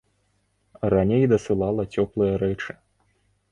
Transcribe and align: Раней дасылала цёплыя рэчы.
Раней 0.93 1.23
дасылала 1.35 1.83
цёплыя 1.99 2.33
рэчы. 2.47 2.73